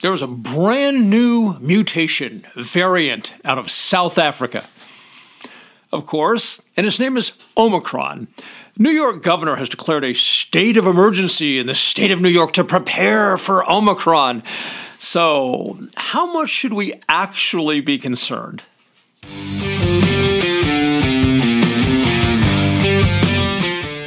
there 0.00 0.10
was 0.10 0.22
a 0.22 0.26
brand 0.26 1.10
new 1.10 1.58
mutation 1.60 2.44
variant 2.54 3.34
out 3.44 3.58
of 3.58 3.70
South 3.70 4.18
Africa. 4.18 4.64
Of 5.92 6.06
course, 6.06 6.62
and 6.76 6.86
its 6.86 6.98
name 6.98 7.16
is 7.16 7.32
Omicron. 7.56 8.28
New 8.78 8.90
York 8.90 9.22
governor 9.22 9.56
has 9.56 9.68
declared 9.68 10.04
a 10.04 10.14
state 10.14 10.76
of 10.76 10.86
emergency 10.86 11.58
in 11.58 11.66
the 11.66 11.74
state 11.74 12.10
of 12.10 12.20
New 12.20 12.28
York 12.28 12.52
to 12.52 12.64
prepare 12.64 13.36
for 13.36 13.68
Omicron. 13.70 14.42
So, 14.98 15.78
how 15.96 16.32
much 16.32 16.48
should 16.48 16.72
we 16.72 16.94
actually 17.08 17.80
be 17.80 17.98
concerned? 17.98 18.62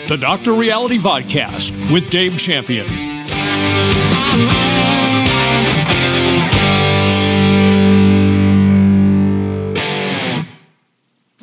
The 0.08 0.18
Dr. 0.20 0.54
Reality 0.54 0.98
Vodcast 0.98 1.92
with 1.92 2.10
Dave 2.10 2.38
Champion. 2.40 3.13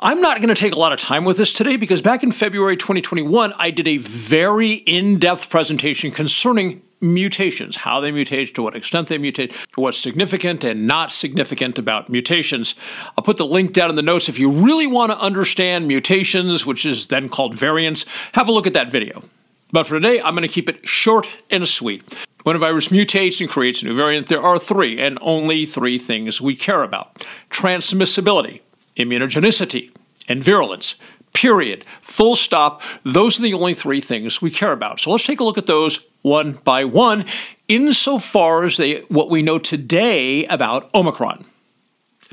I'm 0.00 0.20
not 0.20 0.38
going 0.38 0.48
to 0.48 0.56
take 0.56 0.72
a 0.72 0.78
lot 0.78 0.92
of 0.92 0.98
time 0.98 1.24
with 1.24 1.36
this 1.36 1.52
today 1.52 1.76
because 1.76 2.02
back 2.02 2.24
in 2.24 2.32
February 2.32 2.76
2021, 2.76 3.54
I 3.56 3.70
did 3.70 3.86
a 3.86 3.98
very 3.98 4.72
in 4.72 5.20
depth 5.20 5.50
presentation 5.50 6.10
concerning 6.10 6.82
mutations, 7.00 7.76
how 7.76 8.00
they 8.00 8.10
mutate, 8.10 8.54
to 8.54 8.62
what 8.62 8.74
extent 8.74 9.06
they 9.06 9.18
mutate, 9.18 9.54
what's 9.76 9.98
significant 9.98 10.64
and 10.64 10.88
not 10.88 11.12
significant 11.12 11.78
about 11.78 12.08
mutations. 12.08 12.74
I'll 13.16 13.22
put 13.22 13.36
the 13.36 13.46
link 13.46 13.72
down 13.72 13.88
in 13.88 13.94
the 13.94 14.02
notes 14.02 14.28
if 14.28 14.36
you 14.36 14.50
really 14.50 14.88
want 14.88 15.12
to 15.12 15.18
understand 15.20 15.86
mutations, 15.86 16.66
which 16.66 16.84
is 16.84 17.06
then 17.06 17.28
called 17.28 17.54
variants. 17.54 18.04
Have 18.32 18.48
a 18.48 18.52
look 18.52 18.66
at 18.66 18.72
that 18.72 18.90
video. 18.90 19.22
But 19.70 19.86
for 19.86 19.94
today, 19.94 20.20
I'm 20.20 20.34
going 20.34 20.42
to 20.42 20.52
keep 20.52 20.68
it 20.68 20.88
short 20.88 21.28
and 21.50 21.68
sweet. 21.68 22.02
When 22.44 22.56
a 22.56 22.58
virus 22.58 22.88
mutates 22.88 23.40
and 23.40 23.48
creates 23.48 23.80
a 23.80 23.86
new 23.86 23.94
variant, 23.94 24.26
there 24.26 24.42
are 24.42 24.58
three, 24.58 25.00
and 25.00 25.18
only 25.22 25.64
three 25.64 25.98
things 25.98 26.42
we 26.42 26.54
care 26.54 26.82
about 26.82 27.24
transmissibility, 27.50 28.60
immunogenicity, 28.98 29.90
and 30.28 30.44
virulence. 30.44 30.96
Period. 31.32 31.84
Full 32.02 32.36
stop. 32.36 32.82
Those 33.02 33.38
are 33.38 33.42
the 33.42 33.54
only 33.54 33.74
three 33.74 34.02
things 34.02 34.42
we 34.42 34.50
care 34.50 34.72
about. 34.72 35.00
So 35.00 35.10
let's 35.10 35.24
take 35.24 35.40
a 35.40 35.44
look 35.44 35.56
at 35.56 35.66
those 35.66 36.00
one 36.20 36.60
by 36.64 36.84
one, 36.84 37.24
insofar 37.66 38.64
as 38.64 38.76
they 38.76 39.00
what 39.08 39.30
we 39.30 39.40
know 39.40 39.58
today 39.58 40.44
about 40.46 40.94
Omicron. 40.94 41.46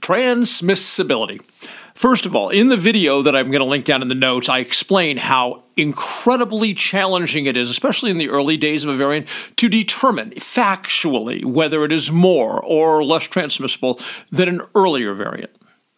Transmissibility. 0.02 1.42
First 2.02 2.26
of 2.26 2.36
all, 2.36 2.50
in 2.50 2.70
the 2.70 2.78
video 2.78 3.22
that 3.22 3.36
I'm 3.36 3.52
going 3.52 3.62
to 3.62 3.70
link 3.70 3.86
down 3.86 4.02
in 4.02 4.08
the 4.08 4.16
notes, 4.16 4.50
I 4.50 4.58
explain 4.58 5.18
how 5.18 5.62
incredibly 5.78 6.74
challenging 6.74 7.46
it 7.46 7.56
is, 7.56 7.70
especially 7.70 8.10
in 8.10 8.18
the 8.18 8.30
early 8.30 8.58
days 8.58 8.84
of 8.84 8.90
a 8.90 8.96
variant, 8.96 9.28
to 9.58 9.70
determine 9.70 10.32
factually 10.32 11.46
whether 11.46 11.86
it 11.86 11.92
is 11.92 12.12
more 12.12 12.60
or 12.66 13.04
less 13.04 13.26
transmissible 13.26 14.00
than 14.32 14.50
an 14.50 14.62
earlier 14.74 15.14
variant. 15.14 15.52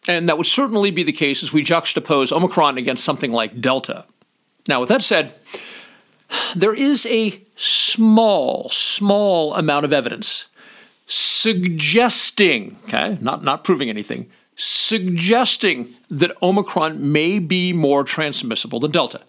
And 0.06 0.28
that 0.28 0.36
would 0.36 0.46
certainly 0.46 0.90
be 0.90 1.04
the 1.04 1.10
case 1.10 1.42
as 1.42 1.54
we 1.54 1.64
juxtapose 1.64 2.32
Omicron 2.32 2.76
against 2.76 3.02
something 3.02 3.32
like 3.32 3.62
Delta. 3.62 4.04
Now, 4.68 4.80
with 4.80 4.90
that 4.90 5.02
said, 5.02 5.32
there 6.54 6.74
is 6.74 7.06
a 7.06 7.40
small, 7.56 8.68
small 8.68 9.54
amount 9.54 9.86
of 9.86 9.92
evidence 9.94 10.48
suggesting, 11.06 12.76
okay, 12.84 13.16
not, 13.22 13.42
not 13.42 13.64
proving 13.64 13.88
anything, 13.88 14.30
suggesting 14.56 15.88
that 16.10 16.32
Omicron 16.42 17.12
may 17.12 17.38
be 17.38 17.72
more 17.72 18.04
transmissible 18.04 18.80
than 18.80 18.90
Delta. 18.90 19.20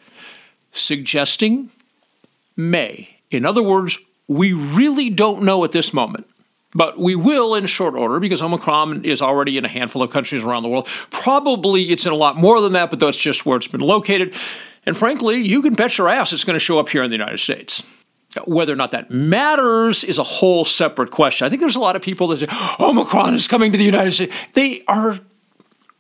Suggesting 0.72 1.72
may. 2.56 3.18
In 3.32 3.46
other 3.46 3.64
words, 3.64 3.98
we 4.28 4.54
really 4.54 5.10
don't 5.10 5.44
know 5.44 5.64
at 5.64 5.72
this 5.72 5.94
moment. 5.94 6.28
But 6.76 7.00
we 7.00 7.16
will 7.16 7.56
in 7.56 7.68
short 7.68 7.96
order 7.96 8.20
because 8.20 8.42
Omicron 8.42 9.06
is 9.06 9.22
already 9.22 9.58
in 9.58 9.64
a 9.64 9.70
handful 9.70 10.02
of 10.02 10.12
countries 10.12 10.44
around 10.44 10.64
the 10.64 10.70
world. 10.70 10.88
Probably 11.10 11.84
it's 11.84 12.06
in 12.06 12.12
a 12.12 12.18
lot 12.18 12.36
more 12.36 12.60
than 12.60 12.74
that, 12.74 12.90
but 12.90 13.00
that's 13.00 13.16
just 13.16 13.46
where 13.46 13.56
it's 13.56 13.68
been 13.68 13.80
located. 13.80 14.36
And 14.86 14.98
frankly, 14.98 15.38
you 15.38 15.62
can 15.62 15.74
bet 15.74 15.98
your 15.98 16.10
ass 16.10 16.34
it's 16.34 16.44
going 16.44 16.56
to 16.56 16.60
show 16.60 16.78
up 16.78 16.90
here 16.90 17.02
in 17.02 17.10
the 17.10 17.16
United 17.16 17.40
States. 17.40 17.82
Whether 18.46 18.74
or 18.74 18.76
not 18.76 18.92
that 18.92 19.10
matters 19.12 20.04
is 20.04 20.18
a 20.18 20.24
whole 20.24 20.66
separate 20.66 21.12
question. 21.12 21.46
I 21.46 21.50
think 21.50 21.62
there's 21.62 21.76
a 21.76 21.80
lot 21.80 21.96
of 21.96 22.02
people 22.02 22.28
that 22.28 22.40
say, 22.40 22.48
Omicron 22.80 23.34
is 23.34 23.48
coming 23.48 23.72
to 23.72 23.78
the 23.78 23.84
United 23.84 24.12
States. 24.12 24.36
They 24.54 24.84
are 24.88 25.20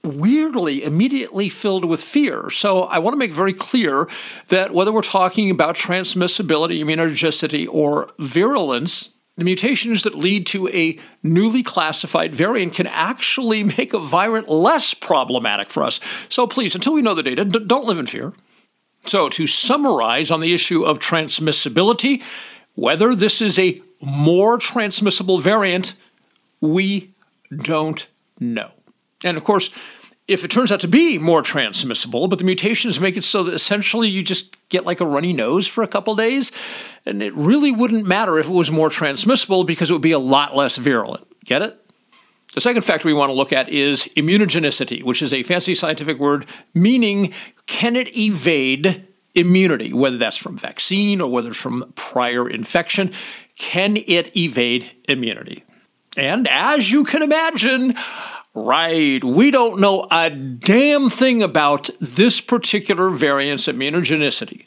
weirdly 0.03 0.83
immediately 0.83 1.49
filled 1.49 1.85
with 1.85 2.01
fear. 2.01 2.49
So 2.49 2.83
I 2.83 2.99
want 2.99 3.13
to 3.13 3.17
make 3.17 3.33
very 3.33 3.53
clear 3.53 4.07
that 4.49 4.71
whether 4.71 4.91
we're 4.91 5.01
talking 5.01 5.49
about 5.49 5.75
transmissibility, 5.75 6.83
immunogenicity, 6.83 7.67
or 7.69 8.11
virulence, 8.19 9.09
the 9.37 9.43
mutations 9.43 10.03
that 10.03 10.15
lead 10.15 10.45
to 10.47 10.67
a 10.69 10.99
newly 11.23 11.63
classified 11.63 12.33
variant 12.35 12.73
can 12.73 12.87
actually 12.87 13.63
make 13.63 13.93
a 13.93 13.99
variant 13.99 14.47
less 14.47 14.93
problematic 14.93 15.69
for 15.69 15.83
us. 15.83 15.99
So 16.29 16.47
please, 16.47 16.75
until 16.75 16.93
we 16.93 17.01
know 17.01 17.13
the 17.13 17.23
data, 17.23 17.43
don't 17.43 17.85
live 17.85 17.99
in 17.99 18.05
fear. 18.05 18.33
So, 19.05 19.29
to 19.29 19.47
summarize 19.47 20.31
on 20.31 20.39
the 20.39 20.53
issue 20.53 20.83
of 20.83 20.99
transmissibility, 20.99 22.23
whether 22.73 23.15
this 23.15 23.41
is 23.41 23.57
a 23.59 23.81
more 24.01 24.57
transmissible 24.57 25.39
variant, 25.39 25.93
we 26.59 27.11
don't 27.55 28.05
know. 28.39 28.71
And 29.23 29.37
of 29.37 29.43
course, 29.43 29.69
if 30.27 30.43
it 30.43 30.49
turns 30.49 30.71
out 30.71 30.79
to 30.79 30.87
be 30.87 31.17
more 31.19 31.41
transmissible, 31.41 32.27
but 32.27 32.39
the 32.39 32.45
mutations 32.45 32.99
make 32.99 33.15
it 33.15 33.23
so 33.23 33.43
that 33.43 33.53
essentially 33.53 34.09
you 34.09 34.23
just 34.23 34.57
get 34.69 34.85
like 34.85 34.99
a 34.99 35.05
runny 35.05 35.33
nose 35.33 35.67
for 35.67 35.83
a 35.83 35.87
couple 35.87 36.15
days, 36.15 36.51
and 37.05 37.21
it 37.21 37.33
really 37.35 37.71
wouldn't 37.71 38.07
matter 38.07 38.39
if 38.39 38.47
it 38.47 38.53
was 38.53 38.71
more 38.71 38.89
transmissible 38.89 39.63
because 39.63 39.89
it 39.89 39.93
would 39.93 40.01
be 40.01 40.11
a 40.11 40.19
lot 40.19 40.55
less 40.55 40.77
virulent. 40.77 41.27
Get 41.45 41.61
it? 41.61 41.84
The 42.53 42.61
second 42.61 42.83
factor 42.83 43.07
we 43.07 43.13
want 43.13 43.29
to 43.29 43.33
look 43.33 43.51
at 43.51 43.67
is 43.67 44.05
immunogenicity, 44.15 45.03
which 45.03 45.21
is 45.21 45.33
a 45.33 45.43
fancy 45.43 45.75
scientific 45.75 46.19
word 46.19 46.45
meaning 46.73 47.33
can 47.65 47.95
it 47.95 48.15
evade 48.15 49.05
immunity, 49.33 49.91
whether 49.91 50.17
that's 50.17 50.37
from 50.37 50.57
vaccine 50.57 51.19
or 51.19 51.29
whether 51.29 51.49
it's 51.49 51.57
from 51.57 51.91
prior 51.95 52.49
infection? 52.49 53.11
Can 53.57 53.97
it 53.97 54.35
evade 54.37 54.89
immunity? 55.09 55.63
And 56.17 56.47
as 56.47 56.91
you 56.91 57.03
can 57.03 57.21
imagine, 57.21 57.95
right, 58.53 59.23
we 59.23 59.51
don't 59.51 59.81
know 59.81 60.07
a 60.11 60.29
damn 60.29 61.09
thing 61.09 61.43
about 61.43 61.89
this 61.99 62.39
particular 62.39 63.09
variant's 63.09 63.67
immunogenicity. 63.67 64.65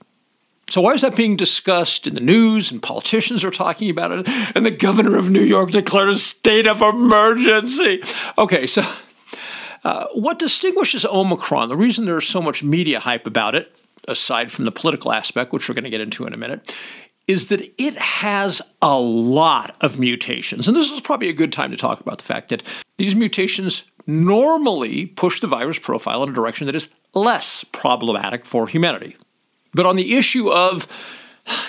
So, 0.71 0.83
why 0.83 0.93
is 0.93 1.01
that 1.01 1.17
being 1.17 1.37
discussed 1.37 2.07
in 2.07 2.15
the 2.15 2.21
news 2.21 2.71
and 2.71 2.83
politicians 2.83 3.43
are 3.43 3.51
talking 3.51 3.89
about 3.89 4.13
it 4.13 4.29
and 4.55 4.67
the 4.67 4.71
governor 4.71 5.17
of 5.17 5.31
New 5.31 5.43
York 5.43 5.71
declared 5.71 6.11
a 6.11 6.19
state 6.19 6.67
of 6.67 6.83
emergency? 6.83 8.03
Okay, 8.37 8.67
so 8.67 8.83
uh, 9.85 10.07
what 10.13 10.39
distinguishes 10.39 11.07
Omicron, 11.07 11.69
the 11.69 11.77
reason 11.77 12.05
there's 12.05 12.29
so 12.29 12.43
much 12.43 12.63
media 12.63 13.01
hype 13.01 13.27
about 13.27 13.55
it, 13.55 13.75
aside 14.07 14.53
from 14.53 14.67
the 14.67 14.73
political 14.73 15.13
aspect, 15.13 15.53
which 15.53 15.69
we're 15.69 15.75
going 15.75 15.85
to 15.85 15.91
get 15.91 16.01
into 16.01 16.27
in 16.27 16.35
a 16.35 16.37
minute, 16.39 16.75
is 17.27 17.49
that 17.49 17.73
it 17.81 17.97
has 17.97 18.61
a 18.83 18.99
lot 18.99 19.77
of 19.81 19.99
mutations. 19.99 20.67
And 20.67 20.77
this 20.77 20.91
is 20.91 21.01
probably 21.01 21.29
a 21.29 21.35
good 21.35 21.53
time 21.53 21.71
to 21.71 21.77
talk 21.77 22.01
about 22.01 22.19
the 22.19 22.25
fact 22.25 22.49
that 22.49 22.63
these 22.97 23.15
mutations 23.15 23.85
normally 24.07 25.07
push 25.07 25.41
the 25.41 25.47
virus 25.47 25.79
profile 25.79 26.23
in 26.23 26.31
a 26.31 26.33
direction 26.33 26.67
that 26.67 26.77
is 26.77 26.89
less 27.15 27.65
problematic 27.65 28.47
for 28.47 28.67
humanity. 28.67 29.17
But 29.79 29.87
on 29.87 29.95
the 29.95 30.17
issue 30.17 30.51
of 30.51 30.89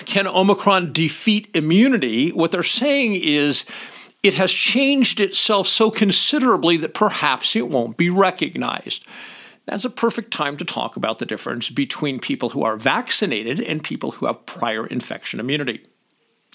can 0.04 0.26
Omicron 0.26 0.92
defeat 0.92 1.48
immunity, 1.54 2.32
what 2.32 2.50
they're 2.50 2.64
saying 2.64 3.14
is 3.14 3.64
it 4.24 4.34
has 4.34 4.50
changed 4.50 5.20
itself 5.20 5.68
so 5.68 5.92
considerably 5.92 6.76
that 6.78 6.92
perhaps 6.92 7.54
it 7.54 7.68
won't 7.68 7.96
be 7.96 8.10
recognized. 8.10 9.06
That's 9.66 9.84
a 9.84 9.90
perfect 9.90 10.32
time 10.32 10.56
to 10.56 10.64
talk 10.64 10.96
about 10.96 11.20
the 11.20 11.24
difference 11.24 11.70
between 11.70 12.18
people 12.18 12.48
who 12.48 12.64
are 12.64 12.76
vaccinated 12.76 13.60
and 13.60 13.80
people 13.80 14.10
who 14.10 14.26
have 14.26 14.44
prior 14.44 14.88
infection 14.88 15.38
immunity. 15.38 15.86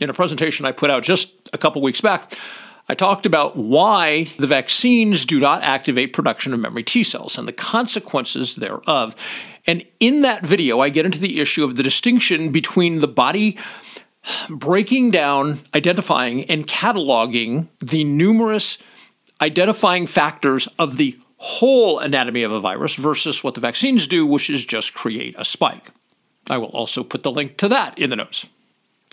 In 0.02 0.10
a 0.10 0.14
presentation 0.14 0.66
I 0.66 0.74
put 0.74 0.90
out 0.90 1.04
just 1.04 1.32
a 1.54 1.58
couple 1.58 1.82
weeks 1.82 2.02
back, 2.02 2.38
I 2.90 2.96
talked 2.96 3.26
about 3.26 3.56
why 3.56 4.28
the 4.38 4.46
vaccines 4.46 5.24
do 5.24 5.40
not 5.40 5.64
activate 5.64 6.12
production 6.12 6.54
of 6.54 6.60
memory 6.60 6.84
T 6.84 7.02
cells 7.02 7.38
and 7.38 7.48
the 7.48 7.54
consequences 7.54 8.58
thereof. 8.58 9.16
And 9.68 9.86
in 10.00 10.22
that 10.22 10.44
video, 10.44 10.80
I 10.80 10.90
get 10.90 11.06
into 11.06 11.20
the 11.20 11.40
issue 11.40 11.64
of 11.64 11.76
the 11.76 11.84
distinction 11.84 12.52
between 12.52 13.02
the 13.02 13.08
body 13.08 13.58
breaking 14.50 15.12
down, 15.12 15.60
identifying, 15.74 16.46
and 16.46 16.68
cataloging 16.68 17.68
the 17.80 18.04
numerous 18.04 18.78
identifying 19.42 20.08
factors 20.08 20.68
of 20.80 20.98
the 20.98 21.18
whole 21.38 22.00
anatomy 22.00 22.44
of 22.44 22.52
a 22.52 22.60
virus 22.60 22.96
versus 22.96 23.44
what 23.44 23.54
the 23.54 23.62
vaccines 23.62 24.08
do, 24.08 24.26
which 24.26 24.50
is 24.50 24.66
just 24.66 24.94
create 24.94 25.36
a 25.38 25.46
spike. 25.46 25.92
I 26.50 26.58
will 26.58 26.70
also 26.70 27.04
put 27.04 27.24
the 27.24 27.32
link 27.32 27.58
to 27.58 27.68
that 27.68 27.98
in 28.00 28.10
the 28.10 28.16
notes. 28.16 28.46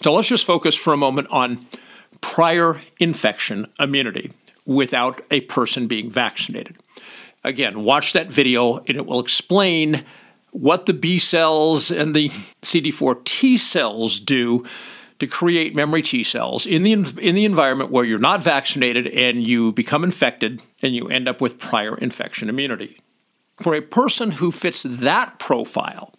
So 0.02 0.14
let's 0.14 0.28
just 0.28 0.46
focus 0.46 0.74
for 0.74 0.92
a 0.92 0.98
moment 0.98 1.28
on 1.30 1.66
prior 2.20 2.80
infection 2.98 3.66
immunity 3.78 4.32
without 4.64 5.22
a 5.30 5.40
person 5.42 5.86
being 5.86 6.10
vaccinated. 6.10 6.76
Again, 7.44 7.82
watch 7.82 8.12
that 8.12 8.28
video 8.28 8.78
and 8.78 8.96
it 8.96 9.06
will 9.06 9.20
explain 9.20 10.04
what 10.52 10.86
the 10.86 10.92
B 10.92 11.18
cells 11.18 11.90
and 11.90 12.14
the 12.14 12.28
CD4 12.62 13.24
T 13.24 13.56
cells 13.56 14.20
do 14.20 14.64
to 15.18 15.26
create 15.26 15.74
memory 15.74 16.02
T 16.02 16.22
cells 16.22 16.66
in 16.66 16.82
the 16.82 16.92
in 16.92 17.34
the 17.34 17.44
environment 17.44 17.90
where 17.90 18.04
you're 18.04 18.18
not 18.18 18.42
vaccinated 18.42 19.06
and 19.08 19.46
you 19.46 19.72
become 19.72 20.04
infected 20.04 20.62
and 20.80 20.94
you 20.94 21.08
end 21.08 21.28
up 21.28 21.40
with 21.40 21.58
prior 21.58 21.96
infection 21.96 22.48
immunity. 22.48 23.00
For 23.60 23.74
a 23.74 23.82
person 23.82 24.32
who 24.32 24.50
fits 24.50 24.82
that 24.82 25.38
profile, 25.38 26.12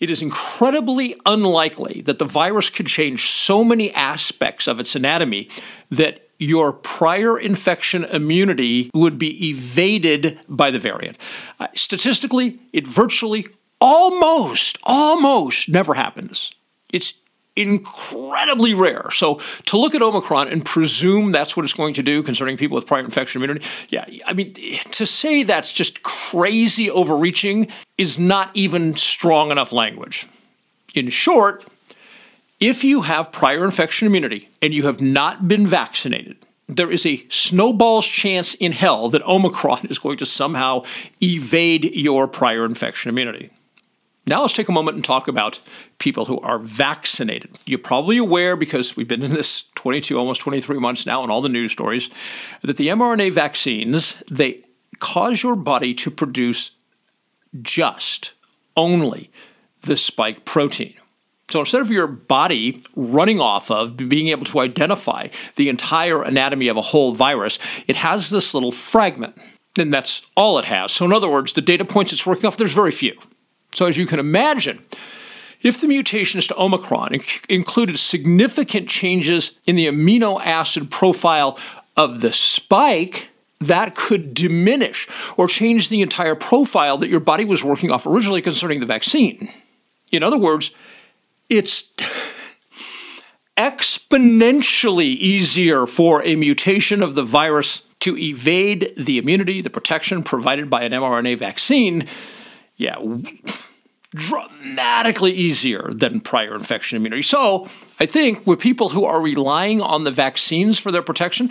it 0.00 0.10
is 0.10 0.22
incredibly 0.22 1.14
unlikely 1.24 2.02
that 2.02 2.18
the 2.18 2.24
virus 2.24 2.68
could 2.68 2.86
change 2.86 3.30
so 3.30 3.62
many 3.62 3.92
aspects 3.92 4.66
of 4.66 4.80
its 4.80 4.94
anatomy 4.94 5.48
that 5.90 6.25
your 6.38 6.72
prior 6.72 7.38
infection 7.38 8.04
immunity 8.04 8.90
would 8.94 9.18
be 9.18 9.50
evaded 9.50 10.38
by 10.48 10.70
the 10.70 10.78
variant. 10.78 11.16
Uh, 11.58 11.68
statistically, 11.74 12.58
it 12.72 12.86
virtually 12.86 13.46
almost, 13.80 14.78
almost 14.84 15.68
never 15.68 15.94
happens. 15.94 16.52
It's 16.92 17.14
incredibly 17.56 18.74
rare. 18.74 19.10
So 19.10 19.40
to 19.64 19.78
look 19.78 19.94
at 19.94 20.02
Omicron 20.02 20.48
and 20.48 20.64
presume 20.64 21.32
that's 21.32 21.56
what 21.56 21.64
it's 21.64 21.72
going 21.72 21.94
to 21.94 22.02
do 22.02 22.22
concerning 22.22 22.56
people 22.58 22.74
with 22.74 22.86
prior 22.86 23.02
infection 23.02 23.42
immunity, 23.42 23.66
yeah, 23.88 24.04
I 24.26 24.34
mean, 24.34 24.54
to 24.90 25.06
say 25.06 25.42
that's 25.42 25.72
just 25.72 26.02
crazy 26.02 26.90
overreaching 26.90 27.68
is 27.96 28.18
not 28.18 28.50
even 28.52 28.94
strong 28.96 29.50
enough 29.50 29.72
language. 29.72 30.26
In 30.94 31.08
short, 31.08 31.64
if 32.60 32.84
you 32.84 33.02
have 33.02 33.32
prior 33.32 33.64
infection 33.64 34.06
immunity 34.06 34.48
and 34.62 34.72
you 34.72 34.84
have 34.84 35.00
not 35.00 35.46
been 35.46 35.66
vaccinated, 35.66 36.36
there 36.68 36.90
is 36.90 37.06
a 37.06 37.24
snowball's 37.28 38.06
chance 38.06 38.54
in 38.54 38.72
hell 38.72 39.08
that 39.10 39.26
Omicron 39.26 39.86
is 39.90 39.98
going 39.98 40.18
to 40.18 40.26
somehow 40.26 40.84
evade 41.22 41.84
your 41.94 42.26
prior 42.26 42.64
infection 42.64 43.08
immunity. 43.08 43.50
Now 44.28 44.40
let's 44.40 44.54
take 44.54 44.68
a 44.68 44.72
moment 44.72 44.96
and 44.96 45.04
talk 45.04 45.28
about 45.28 45.60
people 45.98 46.24
who 46.24 46.40
are 46.40 46.58
vaccinated. 46.58 47.58
You're 47.64 47.78
probably 47.78 48.16
aware, 48.16 48.56
because 48.56 48.96
we've 48.96 49.06
been 49.06 49.22
in 49.22 49.32
this 49.32 49.64
22, 49.76 50.18
almost 50.18 50.40
23 50.40 50.80
months 50.80 51.06
now, 51.06 51.22
and 51.22 51.30
all 51.30 51.40
the 51.40 51.48
news 51.48 51.70
stories, 51.70 52.10
that 52.62 52.76
the 52.76 52.88
mRNA 52.88 53.32
vaccines 53.32 54.20
they 54.28 54.64
cause 54.98 55.44
your 55.44 55.54
body 55.54 55.94
to 55.94 56.10
produce 56.10 56.72
just 57.62 58.32
only 58.76 59.30
the 59.82 59.96
spike 59.96 60.44
protein. 60.44 60.94
So 61.50 61.60
instead 61.60 61.80
of 61.80 61.90
your 61.90 62.06
body 62.06 62.82
running 62.96 63.40
off 63.40 63.70
of 63.70 63.96
being 63.96 64.28
able 64.28 64.44
to 64.46 64.58
identify 64.60 65.28
the 65.54 65.68
entire 65.68 66.22
anatomy 66.22 66.68
of 66.68 66.76
a 66.76 66.82
whole 66.82 67.14
virus, 67.14 67.58
it 67.86 67.96
has 67.96 68.30
this 68.30 68.52
little 68.52 68.72
fragment. 68.72 69.36
And 69.78 69.92
that's 69.92 70.22
all 70.36 70.58
it 70.58 70.64
has. 70.64 70.90
So, 70.92 71.04
in 71.04 71.12
other 71.12 71.28
words, 71.28 71.52
the 71.52 71.60
data 71.60 71.84
points 71.84 72.12
it's 72.12 72.26
working 72.26 72.46
off, 72.46 72.56
there's 72.56 72.72
very 72.72 72.90
few. 72.90 73.16
So, 73.74 73.86
as 73.86 73.98
you 73.98 74.06
can 74.06 74.18
imagine, 74.18 74.82
if 75.60 75.80
the 75.80 75.86
mutations 75.86 76.46
to 76.46 76.58
Omicron 76.58 77.10
inc- 77.10 77.44
included 77.48 77.98
significant 77.98 78.88
changes 78.88 79.58
in 79.66 79.76
the 79.76 79.86
amino 79.86 80.40
acid 80.44 80.90
profile 80.90 81.58
of 81.96 82.22
the 82.22 82.32
spike, 82.32 83.28
that 83.60 83.94
could 83.94 84.34
diminish 84.34 85.08
or 85.36 85.46
change 85.46 85.88
the 85.88 86.02
entire 86.02 86.34
profile 86.34 86.98
that 86.98 87.08
your 87.08 87.20
body 87.20 87.44
was 87.44 87.62
working 87.62 87.90
off 87.90 88.06
originally 88.06 88.42
concerning 88.42 88.80
the 88.80 88.86
vaccine. 88.86 89.50
In 90.10 90.22
other 90.22 90.38
words, 90.38 90.72
it's 91.48 91.92
exponentially 93.56 95.04
easier 95.04 95.86
for 95.86 96.22
a 96.24 96.36
mutation 96.36 97.02
of 97.02 97.14
the 97.14 97.22
virus 97.22 97.82
to 98.00 98.16
evade 98.18 98.92
the 98.96 99.18
immunity, 99.18 99.60
the 99.60 99.70
protection 99.70 100.22
provided 100.22 100.68
by 100.68 100.82
an 100.82 100.92
mRNA 100.92 101.38
vaccine. 101.38 102.06
Yeah, 102.76 102.96
dramatically 104.14 105.32
easier 105.32 105.90
than 105.92 106.20
prior 106.20 106.54
infection 106.54 106.96
immunity. 106.96 107.22
So, 107.22 107.68
I 107.98 108.06
think 108.06 108.46
with 108.46 108.60
people 108.60 108.90
who 108.90 109.04
are 109.04 109.20
relying 109.20 109.80
on 109.80 110.04
the 110.04 110.10
vaccines 110.10 110.78
for 110.78 110.90
their 110.90 111.02
protection, 111.02 111.50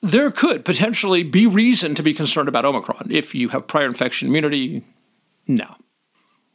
there 0.00 0.30
could 0.30 0.64
potentially 0.64 1.22
be 1.22 1.46
reason 1.46 1.94
to 1.94 2.02
be 2.02 2.14
concerned 2.14 2.48
about 2.48 2.64
Omicron. 2.64 3.08
If 3.10 3.34
you 3.34 3.48
have 3.48 3.66
prior 3.66 3.86
infection 3.86 4.28
immunity, 4.28 4.84
no. 5.46 5.74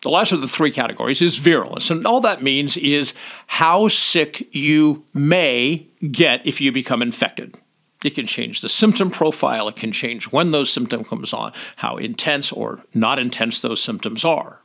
The 0.01 0.09
last 0.09 0.31
of 0.31 0.41
the 0.41 0.47
three 0.47 0.71
categories 0.71 1.21
is 1.21 1.37
virulence. 1.37 1.89
And 1.89 2.07
all 2.07 2.21
that 2.21 2.41
means 2.41 2.77
is 2.77 3.13
how 3.47 3.89
sick 3.89 4.53
you 4.55 5.03
may 5.13 5.87
get 6.11 6.45
if 6.47 6.61
you 6.61 6.71
become 6.71 7.01
infected. 7.01 7.57
It 8.03 8.15
can 8.15 8.25
change 8.25 8.61
the 8.61 8.69
symptom 8.69 9.11
profile, 9.11 9.67
it 9.67 9.75
can 9.75 9.91
change 9.91 10.31
when 10.31 10.51
those 10.51 10.71
symptoms 10.71 11.09
comes 11.09 11.33
on, 11.33 11.51
how 11.77 11.97
intense 11.97 12.51
or 12.53 12.81
not 12.93 13.19
intense 13.19 13.61
those 13.61 13.81
symptoms 13.81 14.23
are. 14.23 14.61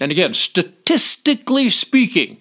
And 0.00 0.10
again, 0.10 0.34
statistically 0.34 1.70
speaking, 1.70 2.38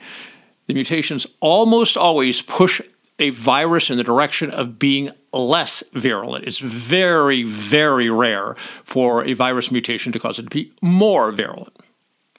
the 0.65 0.73
mutations 0.73 1.27
almost 1.41 1.95
always 1.95 2.41
push 2.41 2.81
a 3.19 3.29
virus 3.29 3.91
in 3.91 3.97
the 3.97 4.03
direction 4.03 4.49
of 4.49 4.79
being 4.79 5.11
less 5.31 5.83
virulent. 5.93 6.45
It's 6.45 6.57
very, 6.57 7.43
very 7.43 8.09
rare 8.09 8.55
for 8.83 9.23
a 9.23 9.33
virus 9.33 9.71
mutation 9.71 10.11
to 10.11 10.19
cause 10.19 10.39
it 10.39 10.43
to 10.43 10.49
be 10.49 10.73
more 10.81 11.31
virulent. 11.31 11.77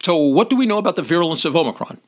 So, 0.04 0.16
what 0.16 0.50
do 0.50 0.56
we 0.56 0.66
know 0.66 0.78
about 0.78 0.96
the 0.96 1.02
virulence 1.02 1.44
of 1.44 1.54
Omicron? 1.54 1.98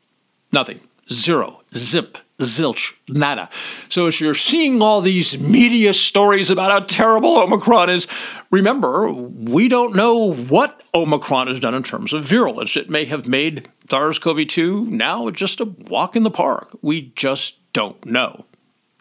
Nothing. 0.52 0.80
Zero. 1.12 1.62
Zip. 1.74 2.18
Zilch. 2.38 2.94
Nada. 3.08 3.48
So, 3.88 4.08
as 4.08 4.20
you're 4.20 4.34
seeing 4.34 4.82
all 4.82 5.00
these 5.00 5.38
media 5.38 5.94
stories 5.94 6.50
about 6.50 6.72
how 6.72 6.80
terrible 6.80 7.36
Omicron 7.38 7.90
is, 7.90 8.08
remember, 8.50 9.12
we 9.12 9.68
don't 9.68 9.94
know 9.94 10.32
what 10.32 10.82
Omicron 10.92 11.46
has 11.46 11.60
done 11.60 11.74
in 11.74 11.84
terms 11.84 12.12
of 12.12 12.24
virulence. 12.24 12.76
It 12.76 12.90
may 12.90 13.04
have 13.04 13.28
made 13.28 13.68
SARS 13.88 14.18
CoV 14.18 14.48
2 14.48 14.86
now 14.86 15.30
just 15.30 15.60
a 15.60 15.64
walk 15.64 16.16
in 16.16 16.24
the 16.24 16.30
park. 16.30 16.76
We 16.82 17.12
just 17.14 17.72
don't 17.72 18.04
know. 18.04 18.44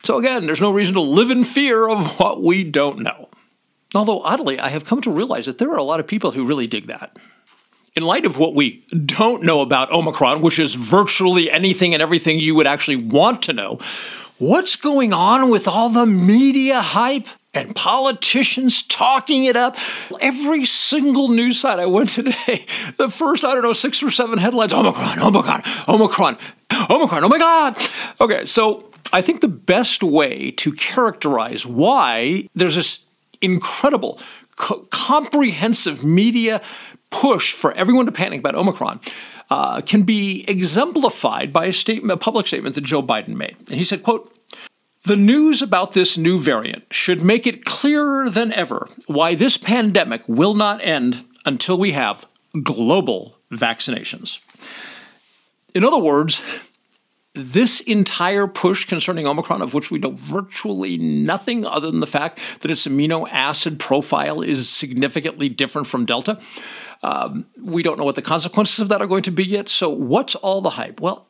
So, 0.03 0.19
again, 0.19 0.45
there's 0.45 0.61
no 0.61 0.71
reason 0.71 0.93
to 0.93 1.01
live 1.01 1.31
in 1.31 1.45
fear 1.45 1.89
of 1.89 2.19
what 2.19 2.43
we 2.43 2.63
don't 2.63 2.99
know. 2.99 3.29
Although, 3.95 4.21
oddly, 4.21 4.59
I 4.59 4.69
have 4.69 4.85
come 4.85 5.01
to 5.01 5.11
realize 5.11 5.47
that 5.47 5.57
there 5.57 5.71
are 5.71 5.77
a 5.77 5.83
lot 5.83 5.99
of 5.99 6.05
people 6.05 6.31
who 6.31 6.45
really 6.45 6.67
dig 6.67 6.87
that 6.87 7.17
in 7.95 8.03
light 8.03 8.25
of 8.25 8.39
what 8.39 8.55
we 8.55 8.83
don't 9.05 9.43
know 9.43 9.61
about 9.61 9.91
Omicron, 9.91 10.41
which 10.41 10.59
is 10.59 10.75
virtually 10.75 11.51
anything 11.51 11.93
and 11.93 12.01
everything 12.01 12.39
you 12.39 12.55
would 12.55 12.67
actually 12.67 12.95
want 12.95 13.41
to 13.43 13.53
know, 13.53 13.79
what's 14.37 14.75
going 14.75 15.13
on 15.13 15.49
with 15.49 15.67
all 15.67 15.89
the 15.89 16.05
media 16.05 16.81
hype? 16.81 17.27
and 17.55 17.75
politicians 17.75 18.81
talking 18.81 19.45
it 19.45 19.55
up. 19.55 19.77
Every 20.19 20.65
single 20.65 21.27
news 21.27 21.59
site 21.59 21.79
I 21.79 21.85
went 21.85 22.09
today, 22.09 22.65
the 22.97 23.09
first, 23.09 23.45
I 23.45 23.53
don't 23.53 23.61
know, 23.61 23.73
six 23.73 24.01
or 24.01 24.09
seven 24.09 24.39
headlines 24.39 24.73
Omicron, 24.73 25.19
Omicron, 25.19 25.61
Omicron, 25.87 26.37
Omicron, 26.89 27.23
oh 27.23 27.29
my 27.29 27.37
God. 27.37 27.77
Okay, 28.19 28.45
so 28.45 28.91
I 29.11 29.21
think 29.21 29.41
the 29.41 29.47
best 29.47 30.01
way 30.01 30.51
to 30.51 30.71
characterize 30.71 31.65
why 31.65 32.49
there's 32.55 32.75
this 32.75 33.01
incredible, 33.41 34.19
co- 34.55 34.87
comprehensive 34.89 36.03
media 36.03 36.61
push 37.13 37.53
for 37.53 37.71
everyone 37.73 38.07
to 38.07 38.11
panic 38.11 38.39
about 38.39 38.55
Omicron 38.55 38.99
uh, 39.51 39.81
can 39.81 40.01
be 40.01 40.43
exemplified 40.47 41.53
by 41.53 41.65
a 41.65 41.73
statement, 41.73 42.11
a 42.11 42.17
public 42.17 42.47
statement 42.47 42.73
that 42.73 42.83
Joe 42.83 43.03
Biden 43.03 43.35
made. 43.35 43.55
And 43.69 43.77
he 43.77 43.83
said, 43.83 44.01
quote, 44.01 44.35
the 45.05 45.15
news 45.15 45.61
about 45.61 45.93
this 45.93 46.17
new 46.17 46.39
variant 46.39 46.91
should 46.91 47.21
make 47.21 47.45
it 47.45 47.65
clearer 47.65 48.29
than 48.29 48.51
ever 48.53 48.87
why 49.05 49.35
this 49.35 49.57
pandemic 49.57 50.27
will 50.27 50.55
not 50.55 50.83
end 50.83 51.23
until 51.45 51.77
we 51.77 51.91
have 51.91 52.25
global 52.63 53.37
vaccinations. 53.51 54.39
In 55.75 55.83
other 55.83 55.99
words, 55.99 56.41
this 57.35 57.79
entire 57.81 58.47
push 58.47 58.85
concerning 58.85 59.27
Omicron, 59.27 59.61
of 59.61 59.73
which 59.73 59.91
we 59.91 59.99
know 59.99 60.11
virtually 60.11 60.97
nothing 60.97 61.65
other 61.65 61.91
than 61.91 61.99
the 61.99 62.07
fact 62.07 62.39
that 62.61 62.71
its 62.71 62.87
amino 62.87 63.27
acid 63.29 63.79
profile 63.79 64.41
is 64.41 64.69
significantly 64.69 65.49
different 65.49 65.87
from 65.87 66.05
Delta, 66.05 66.39
um, 67.03 67.45
we 67.61 67.83
don't 67.83 67.99
know 67.99 68.05
what 68.05 68.15
the 68.15 68.21
consequences 68.21 68.79
of 68.79 68.89
that 68.89 69.01
are 69.01 69.07
going 69.07 69.23
to 69.23 69.31
be 69.31 69.45
yet. 69.45 69.69
So, 69.69 69.89
what's 69.89 70.35
all 70.35 70.61
the 70.61 70.71
hype? 70.71 71.01
Well, 71.01 71.27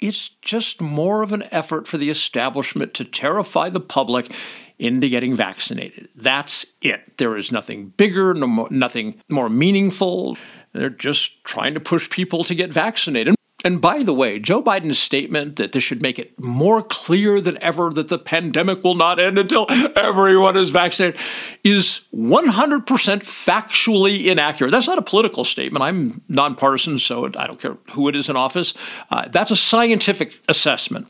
it's 0.00 0.28
just 0.42 0.80
more 0.80 1.22
of 1.22 1.32
an 1.32 1.44
effort 1.50 1.88
for 1.88 1.96
the 1.96 2.10
establishment 2.10 2.92
to 2.94 3.04
terrify 3.04 3.70
the 3.70 3.80
public 3.80 4.30
into 4.78 5.08
getting 5.08 5.34
vaccinated. 5.34 6.08
That's 6.14 6.66
it. 6.82 7.16
There 7.16 7.36
is 7.36 7.50
nothing 7.50 7.94
bigger, 7.96 8.34
no 8.34 8.68
nothing 8.70 9.22
more 9.30 9.48
meaningful. 9.48 10.36
They're 10.72 10.90
just 10.90 11.42
trying 11.44 11.74
to 11.74 11.80
push 11.80 12.10
people 12.10 12.44
to 12.44 12.54
get 12.54 12.72
vaccinated. 12.72 13.34
And 13.64 13.80
by 13.80 14.02
the 14.02 14.12
way, 14.12 14.38
Joe 14.38 14.62
Biden's 14.62 14.98
statement 14.98 15.56
that 15.56 15.72
this 15.72 15.82
should 15.82 16.02
make 16.02 16.18
it 16.18 16.38
more 16.38 16.82
clear 16.82 17.40
than 17.40 17.60
ever 17.62 17.88
that 17.90 18.08
the 18.08 18.18
pandemic 18.18 18.84
will 18.84 18.94
not 18.94 19.18
end 19.18 19.38
until 19.38 19.66
everyone 19.96 20.54
is 20.54 20.68
vaccinated 20.68 21.18
is 21.64 22.02
100% 22.14 22.84
factually 22.84 24.26
inaccurate. 24.26 24.70
That's 24.70 24.86
not 24.86 24.98
a 24.98 25.02
political 25.02 25.44
statement. 25.44 25.82
I'm 25.82 26.20
nonpartisan, 26.28 26.98
so 26.98 27.24
I 27.24 27.46
don't 27.46 27.58
care 27.58 27.78
who 27.92 28.06
it 28.08 28.14
is 28.14 28.28
in 28.28 28.36
office. 28.36 28.74
Uh, 29.10 29.28
that's 29.28 29.50
a 29.50 29.56
scientific 29.56 30.38
assessment. 30.46 31.08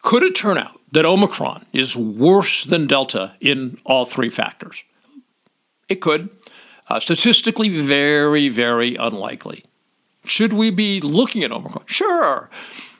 Could 0.00 0.22
it 0.22 0.34
turn 0.34 0.56
out 0.56 0.80
that 0.92 1.04
Omicron 1.04 1.66
is 1.74 1.98
worse 1.98 2.64
than 2.64 2.86
Delta 2.86 3.34
in 3.40 3.78
all 3.84 4.06
three 4.06 4.30
factors? 4.30 4.82
It 5.90 5.96
could. 5.96 6.30
Uh, 6.88 6.98
statistically, 6.98 7.68
very, 7.68 8.48
very 8.48 8.96
unlikely. 8.96 9.64
Should 10.24 10.52
we 10.52 10.70
be 10.70 11.00
looking 11.00 11.42
at 11.42 11.52
Omicron? 11.52 11.84
Sure. 11.86 12.50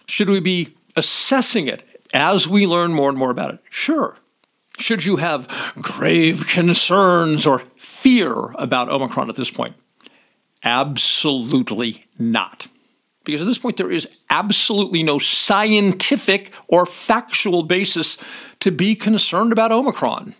Should 0.06 0.28
we 0.28 0.40
be 0.40 0.74
assessing 0.96 1.68
it 1.68 2.02
as 2.12 2.48
we 2.48 2.66
learn 2.66 2.92
more 2.92 3.08
and 3.08 3.18
more 3.18 3.30
about 3.30 3.54
it? 3.54 3.60
Sure. 3.68 4.16
Should 4.78 5.04
you 5.04 5.16
have 5.16 5.46
grave 5.80 6.48
concerns 6.48 7.46
or 7.46 7.60
fear 7.76 8.52
about 8.52 8.88
Omicron 8.88 9.28
at 9.28 9.36
this 9.36 9.50
point? 9.50 9.76
Absolutely 10.64 12.06
not. 12.18 12.66
Because 13.24 13.42
at 13.42 13.46
this 13.46 13.58
point, 13.58 13.76
there 13.76 13.90
is 13.90 14.08
absolutely 14.30 15.02
no 15.02 15.18
scientific 15.18 16.52
or 16.68 16.86
factual 16.86 17.62
basis 17.62 18.16
to 18.60 18.70
be 18.70 18.94
concerned 18.94 19.52
about 19.52 19.70
Omicron. 19.70 20.34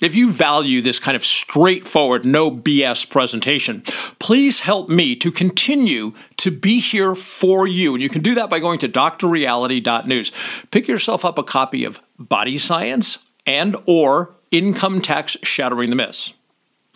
If 0.00 0.16
you 0.16 0.28
value 0.28 0.80
this 0.80 0.98
kind 0.98 1.14
of 1.14 1.24
straightforward, 1.24 2.24
no 2.24 2.50
BS 2.50 3.08
presentation, 3.08 3.82
please 4.18 4.60
help 4.60 4.88
me 4.88 5.14
to 5.16 5.30
continue 5.30 6.14
to 6.38 6.50
be 6.50 6.80
here 6.80 7.14
for 7.14 7.68
you. 7.68 7.94
And 7.94 8.02
you 8.02 8.08
can 8.08 8.22
do 8.22 8.34
that 8.34 8.50
by 8.50 8.58
going 8.58 8.80
to 8.80 8.88
drreality.news. 8.88 10.32
Pick 10.72 10.88
yourself 10.88 11.24
up 11.24 11.38
a 11.38 11.44
copy 11.44 11.84
of 11.84 12.00
Body 12.18 12.58
Science 12.58 13.18
and 13.46 13.76
or 13.86 14.34
Income 14.50 15.00
Tax 15.00 15.36
Shattering 15.44 15.90
the 15.90 15.96
Myths. 15.96 16.32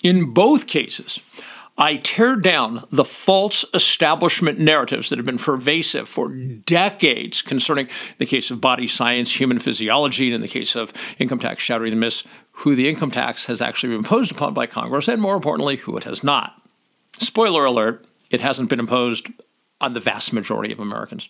In 0.02 0.33
both 0.33 0.67
cases, 0.67 1.21
I 1.81 1.97
tear 1.97 2.35
down 2.35 2.83
the 2.90 3.05
false 3.05 3.64
establishment 3.73 4.59
narratives 4.59 5.11
that 5.11 5.19
have 5.19 5.26
been 5.26 5.38
pervasive 5.38 6.09
for 6.09 6.28
decades 6.28 7.40
concerning 7.40 7.88
the 8.19 8.26
case 8.26 8.50
of 8.50 8.61
body 8.61 8.88
science, 8.88 9.38
human 9.38 9.61
physiology, 9.61 10.26
and 10.26 10.35
in 10.35 10.40
the 10.40 10.49
case 10.49 10.75
of 10.75 10.93
income 11.21 11.38
tax 11.38 11.62
shattering 11.62 11.90
the 11.90 11.97
myths, 11.97 12.25
who 12.59 12.75
the 12.75 12.88
income 12.88 13.11
tax 13.11 13.47
has 13.47 13.62
actually 13.62 13.91
been 13.91 13.99
imposed 13.99 14.33
upon 14.33 14.53
by 14.53 14.67
Congress, 14.67 15.07
and 15.07 15.23
more 15.23 15.37
importantly, 15.37 15.77
who 15.77 15.97
it 15.97 16.05
has 16.05 16.25
not. 16.25 16.61
Spoiler 17.21 17.65
alert, 17.65 18.05
it 18.31 18.41
hasn't 18.41 18.69
been 18.69 18.81
imposed 18.81 19.29
on 19.81 19.95
the 19.95 20.00
vast 20.00 20.33
majority 20.33 20.73
of 20.73 20.81
Americans. 20.81 21.29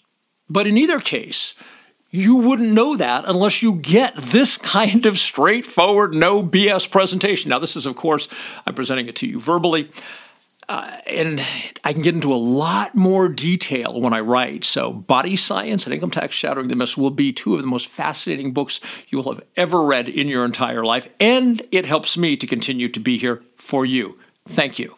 But 0.49 0.67
in 0.67 0.79
either 0.79 1.01
case, 1.01 1.53
you 2.11 2.37
wouldn't 2.37 2.73
know 2.73 2.97
that 2.97 3.25
unless 3.27 3.63
you 3.63 3.75
get 3.75 4.17
this 4.17 4.57
kind 4.57 5.05
of 5.05 5.19
straightforward, 5.19 6.15
no 6.15 6.43
BS 6.43 6.91
presentation. 6.91 7.51
Now, 7.51 7.59
this 7.59 7.77
is, 7.77 7.85
of 7.85 7.95
course, 7.95 8.29
I'm 8.67 8.75
presenting 8.75 9.07
it 9.07 9.17
to 9.17 9.27
you 9.27 9.39
verbally. 9.39 9.91
Uh, 10.69 10.99
and 11.07 11.41
I 11.83 11.95
can 11.95 12.03
get 12.03 12.15
into 12.15 12.33
a 12.33 12.37
lot 12.37 12.95
more 12.95 13.29
detail 13.29 14.01
when 14.01 14.13
I 14.13 14.21
write. 14.21 14.65
So, 14.65 14.93
Body 14.93 15.35
Science 15.35 15.87
and 15.87 15.95
Income 15.95 16.11
Tax 16.11 16.35
Shattering 16.35 16.69
the 16.69 16.77
Myths 16.77 16.97
will 16.97 17.11
be 17.11 17.33
two 17.33 17.55
of 17.55 17.63
the 17.63 17.67
most 17.67 17.87
fascinating 17.87 18.53
books 18.53 18.81
you 19.09 19.17
will 19.19 19.33
have 19.33 19.43
ever 19.57 19.83
read 19.83 20.09
in 20.09 20.29
your 20.29 20.45
entire 20.45 20.85
life. 20.85 21.09
And 21.19 21.63
it 21.73 21.87
helps 21.87 22.19
me 22.19 22.37
to 22.37 22.47
continue 22.47 22.89
to 22.91 23.01
be 23.01 23.17
here 23.17 23.43
for 23.57 23.87
you. 23.87 24.19
Thank 24.47 24.79
you. 24.79 24.95